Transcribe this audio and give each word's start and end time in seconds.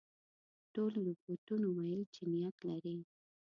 ټولو 0.73 0.97
رپوټونو 1.09 1.67
ویل 1.77 2.01
چې 2.13 2.21
نیت 2.33 2.57
لري. 2.69 2.97